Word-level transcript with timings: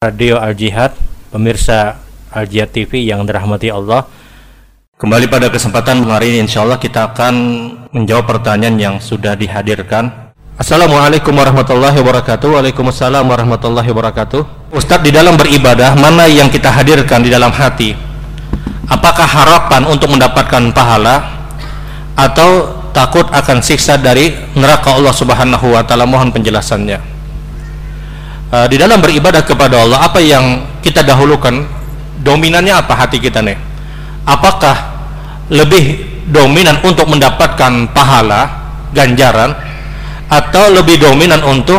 Radio 0.00 0.40
Al 0.40 0.56
Jihad, 0.56 0.96
pemirsa 1.28 2.00
Al 2.32 2.48
Jihad 2.48 2.72
TV 2.72 3.04
yang 3.04 3.28
dirahmati 3.28 3.68
Allah. 3.68 4.08
Kembali 4.96 5.28
pada 5.28 5.52
kesempatan 5.52 6.00
hari 6.08 6.32
ini 6.32 6.48
insya 6.48 6.64
Allah 6.64 6.80
kita 6.80 7.12
akan 7.12 7.34
menjawab 7.92 8.24
pertanyaan 8.24 8.80
yang 8.80 8.96
sudah 8.96 9.36
dihadirkan. 9.36 10.32
Assalamualaikum 10.56 11.36
warahmatullahi 11.36 11.92
wabarakatuh. 12.00 12.48
Waalaikumsalam 12.56 13.24
warahmatullahi 13.28 13.88
wabarakatuh. 13.92 14.72
Ustadz 14.72 15.04
di 15.04 15.12
dalam 15.12 15.36
beribadah 15.36 15.92
mana 15.92 16.24
yang 16.24 16.48
kita 16.48 16.72
hadirkan 16.72 17.20
di 17.20 17.28
dalam 17.28 17.52
hati? 17.52 17.92
Apakah 18.88 19.28
harapan 19.28 19.84
untuk 19.84 20.08
mendapatkan 20.08 20.72
pahala 20.72 21.44
atau 22.16 22.80
takut 22.96 23.28
akan 23.28 23.60
siksa 23.60 24.00
dari 24.00 24.32
neraka 24.56 24.96
Allah 24.96 25.12
Subhanahu 25.12 25.76
wa 25.76 25.84
taala? 25.84 26.08
Mohon 26.08 26.32
penjelasannya. 26.32 27.09
Uh, 28.50 28.66
di 28.66 28.82
dalam 28.82 28.98
beribadah 28.98 29.46
kepada 29.46 29.78
Allah 29.78 30.02
apa 30.02 30.18
yang 30.18 30.66
kita 30.82 31.06
dahulukan? 31.06 31.62
Dominannya 32.18 32.74
apa 32.74 32.98
hati 32.98 33.22
kita 33.22 33.38
nih? 33.46 33.54
Apakah 34.26 34.74
lebih 35.46 36.02
dominan 36.26 36.82
untuk 36.82 37.06
mendapatkan 37.06 37.94
pahala 37.94 38.50
ganjaran 38.90 39.54
atau 40.26 40.66
lebih 40.66 40.98
dominan 40.98 41.40
untuk 41.46 41.78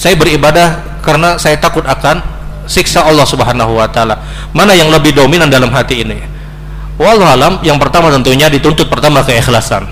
saya 0.00 0.16
beribadah 0.16 1.00
karena 1.04 1.36
saya 1.36 1.60
takut 1.60 1.84
akan 1.84 2.24
siksa 2.64 3.04
Allah 3.04 3.28
Subhanahu 3.28 3.76
wa 3.76 3.84
taala? 3.92 4.16
Mana 4.56 4.72
yang 4.72 4.88
lebih 4.88 5.12
dominan 5.12 5.52
dalam 5.52 5.68
hati 5.76 6.08
ini? 6.08 6.16
Wallahu 6.96 7.28
alam 7.28 7.52
yang 7.60 7.76
pertama 7.76 8.08
tentunya 8.08 8.48
dituntut 8.48 8.88
pertama 8.88 9.20
keikhlasan. 9.20 9.84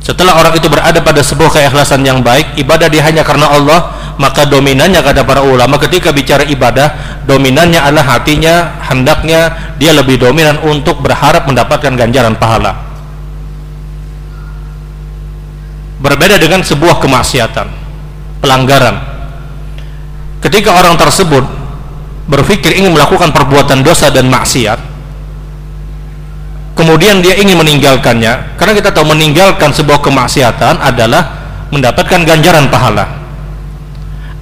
Setelah 0.00 0.34
orang 0.34 0.56
itu 0.56 0.66
berada 0.66 0.98
pada 0.98 1.20
sebuah 1.20 1.52
keikhlasan 1.52 2.02
yang 2.02 2.24
baik 2.24 2.56
ibadah 2.58 2.88
dia 2.88 3.04
hanya 3.06 3.22
karena 3.22 3.52
Allah 3.52 4.01
maka 4.20 4.44
dominannya 4.44 5.00
kata 5.00 5.24
para 5.24 5.40
ulama 5.40 5.80
ketika 5.80 6.12
bicara 6.12 6.44
ibadah 6.44 7.20
dominannya 7.24 7.80
adalah 7.80 8.18
hatinya 8.18 8.76
hendaknya 8.84 9.72
dia 9.80 9.96
lebih 9.96 10.20
dominan 10.20 10.60
untuk 10.66 11.00
berharap 11.00 11.48
mendapatkan 11.48 11.92
ganjaran 11.96 12.36
pahala. 12.36 12.76
Berbeda 16.02 16.36
dengan 16.36 16.66
sebuah 16.66 16.98
kemaksiatan 16.98 17.68
pelanggaran. 18.42 18.96
Ketika 20.42 20.74
orang 20.74 20.98
tersebut 20.98 21.46
berpikir 22.26 22.74
ingin 22.78 22.94
melakukan 22.94 23.30
perbuatan 23.30 23.82
dosa 23.82 24.10
dan 24.10 24.30
maksiat 24.30 24.78
kemudian 26.78 27.20
dia 27.22 27.38
ingin 27.38 27.58
meninggalkannya 27.58 28.58
karena 28.58 28.72
kita 28.74 28.90
tahu 28.94 29.10
meninggalkan 29.10 29.70
sebuah 29.74 30.02
kemaksiatan 30.02 30.82
adalah 30.82 31.38
mendapatkan 31.74 32.22
ganjaran 32.26 32.66
pahala 32.70 33.21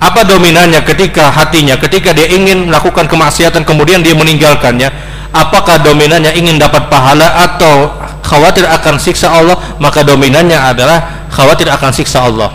apa 0.00 0.24
dominannya 0.24 0.80
ketika 0.80 1.28
hatinya 1.28 1.76
ketika 1.76 2.16
dia 2.16 2.24
ingin 2.32 2.72
melakukan 2.72 3.04
kemaksiatan 3.04 3.68
kemudian 3.68 4.00
dia 4.00 4.16
meninggalkannya? 4.16 4.88
Apakah 5.30 5.78
dominannya 5.84 6.32
ingin 6.34 6.56
dapat 6.56 6.88
pahala 6.88 7.46
atau 7.46 7.92
khawatir 8.24 8.64
akan 8.64 8.96
siksa 8.96 9.28
Allah? 9.28 9.60
Maka 9.76 10.00
dominannya 10.00 10.56
adalah 10.56 11.28
khawatir 11.28 11.68
akan 11.68 11.92
siksa 11.92 12.24
Allah. 12.24 12.48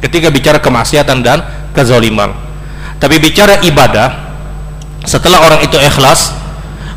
Ketika 0.00 0.32
bicara 0.32 0.56
kemaksiatan 0.56 1.20
dan 1.20 1.44
kezaliman. 1.76 2.32
Tapi 2.96 3.20
bicara 3.20 3.60
ibadah 3.60 4.16
setelah 5.04 5.44
orang 5.44 5.60
itu 5.68 5.76
ikhlas 5.76 6.32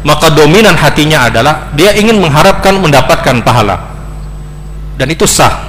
maka 0.08 0.32
dominan 0.32 0.80
hatinya 0.80 1.28
adalah 1.28 1.70
dia 1.76 1.92
ingin 1.92 2.24
mengharapkan 2.24 2.80
mendapatkan 2.80 3.44
pahala. 3.44 3.84
Dan 4.96 5.12
itu 5.12 5.28
sah. 5.28 5.60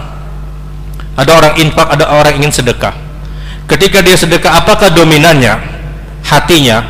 Ada 1.19 1.35
orang 1.35 1.53
infak 1.59 1.91
ada 1.91 2.07
orang 2.15 2.39
ingin 2.39 2.55
sedekah 2.55 3.10
ketika 3.71 4.03
dia 4.03 4.19
sedekah 4.19 4.59
apakah 4.59 4.91
dominannya 4.91 5.55
hatinya 6.27 6.83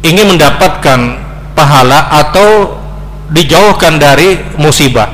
ingin 0.00 0.34
mendapatkan 0.34 1.20
pahala 1.52 2.08
atau 2.10 2.80
dijauhkan 3.28 4.00
dari 4.00 4.40
musibah? 4.56 5.12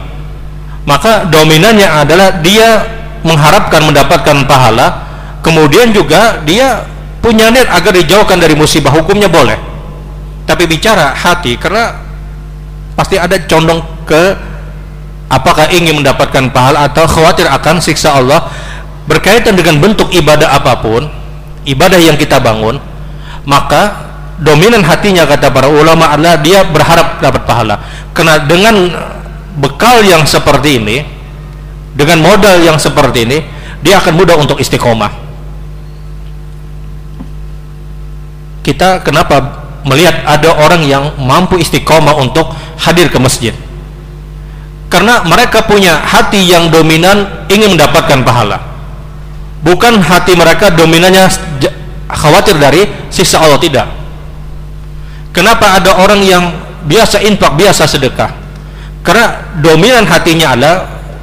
Maka 0.86 1.28
dominannya 1.28 1.84
adalah 1.84 2.40
dia 2.40 2.86
mengharapkan 3.26 3.84
mendapatkan 3.84 4.46
pahala 4.46 5.04
kemudian 5.42 5.90
juga 5.90 6.40
dia 6.46 6.86
punya 7.18 7.50
niat 7.50 7.68
agar 7.68 7.92
dijauhkan 7.98 8.38
dari 8.38 8.54
musibah. 8.54 8.94
Hukumnya 8.94 9.28
boleh 9.28 9.68
tapi 10.48 10.64
bicara 10.64 11.12
hati 11.12 11.60
karena 11.60 11.92
pasti 12.96 13.20
ada 13.20 13.36
condong 13.44 13.84
ke 14.08 14.32
apakah 15.28 15.68
ingin 15.68 16.00
mendapatkan 16.00 16.48
pahala 16.48 16.88
atau 16.88 17.04
khawatir 17.04 17.44
akan 17.44 17.84
siksa 17.84 18.16
Allah 18.16 18.48
berkaitan 19.08 19.56
dengan 19.56 19.80
bentuk 19.80 20.12
ibadah 20.12 20.52
apa 20.52 20.84
pun 20.84 21.08
ibadah 21.64 21.96
yang 21.96 22.14
kita 22.20 22.36
bangun 22.36 22.76
maka 23.48 24.08
dominan 24.38 24.84
hatinya 24.84 25.24
kata 25.24 25.48
para 25.48 25.66
ulama 25.66 26.12
adalah 26.12 26.36
dia 26.38 26.62
berharap 26.62 27.18
dapat 27.18 27.42
pahala. 27.48 27.80
Karena 28.14 28.36
dengan 28.44 28.76
bekal 29.58 30.04
yang 30.04 30.28
seperti 30.28 30.78
ini 30.78 31.02
dengan 31.96 32.22
modal 32.22 32.62
yang 32.62 32.76
seperti 32.78 33.26
ini 33.26 33.38
dia 33.82 33.98
akan 33.98 34.12
mudah 34.14 34.36
untuk 34.38 34.60
istiqomah. 34.60 35.10
Kita 38.62 39.00
kenapa 39.00 39.64
melihat 39.88 40.20
ada 40.28 40.52
orang 40.60 40.84
yang 40.84 41.16
mampu 41.16 41.56
istiqomah 41.56 42.12
untuk 42.20 42.52
hadir 42.84 43.08
ke 43.08 43.16
masjid? 43.16 43.56
Karena 44.92 45.24
mereka 45.24 45.64
punya 45.64 46.00
hati 46.04 46.44
yang 46.44 46.68
dominan 46.68 47.48
ingin 47.48 47.76
mendapatkan 47.76 48.24
pahala 48.24 48.77
bukan 49.62 49.98
hati 50.02 50.38
mereka 50.38 50.70
dominannya 50.70 51.26
khawatir 52.08 52.56
dari 52.56 52.88
sisa 53.12 53.40
Allah 53.42 53.60
tidak. 53.60 53.86
Kenapa 55.32 55.78
ada 55.78 56.00
orang 56.02 56.24
yang 56.24 56.44
biasa 56.88 57.22
infak 57.22 57.54
biasa 57.54 57.84
sedekah? 57.86 58.32
Karena 59.04 59.54
dominan 59.62 60.04
hatinya 60.08 60.56
adalah 60.56 60.76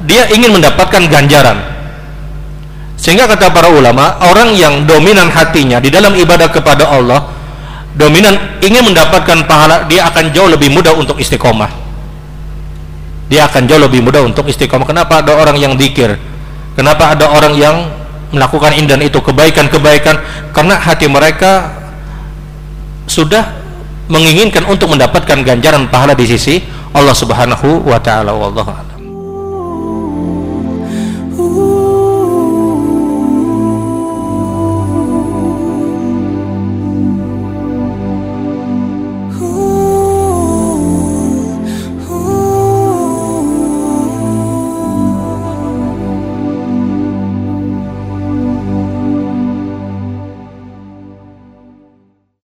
dia 0.06 0.30
ingin 0.32 0.56
mendapatkan 0.56 1.02
ganjaran. 1.10 1.58
Sehingga 2.96 3.28
kata 3.28 3.52
para 3.52 3.68
ulama 3.68 4.16
orang 4.24 4.56
yang 4.56 4.88
dominan 4.88 5.28
hatinya 5.28 5.76
di 5.78 5.92
dalam 5.92 6.16
ibadah 6.16 6.48
kepada 6.48 6.88
Allah 6.88 7.28
dominan 7.92 8.60
ingin 8.64 8.92
mendapatkan 8.92 9.44
pahala 9.44 9.84
dia 9.84 10.08
akan 10.08 10.32
jauh 10.32 10.48
lebih 10.48 10.72
mudah 10.72 10.96
untuk 10.96 11.20
istiqomah. 11.20 11.68
Dia 13.26 13.50
akan 13.50 13.66
jauh 13.66 13.82
lebih 13.82 14.00
mudah 14.06 14.22
untuk 14.22 14.46
istiqomah. 14.48 14.86
Kenapa 14.86 15.20
ada 15.20 15.34
orang 15.36 15.58
yang 15.58 15.74
dikir? 15.74 16.16
Kenapa 16.78 17.12
ada 17.12 17.28
orang 17.32 17.58
yang 17.58 17.90
melakukan 18.34 18.74
ini 18.74 18.86
dan 18.90 19.00
itu 19.02 19.18
kebaikan-kebaikan 19.22 20.18
karena 20.50 20.74
hati 20.78 21.06
mereka 21.06 21.70
sudah 23.06 23.54
menginginkan 24.10 24.66
untuk 24.66 24.90
mendapatkan 24.90 25.42
ganjaran 25.42 25.86
pahala 25.90 26.14
di 26.14 26.26
sisi 26.26 26.62
Allah 26.94 27.14
Subhanahu 27.14 27.86
wa 27.86 27.98
taala. 28.02 28.34
Wallahu 28.34 28.85